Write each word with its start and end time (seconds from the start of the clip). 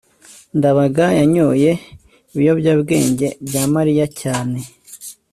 ndabaga 0.57 1.05
yanyoye 1.19 1.71
ibiyobyabwenge 2.33 3.27
bya 3.47 3.63
mariya 3.73 4.05
cyane 4.21 4.59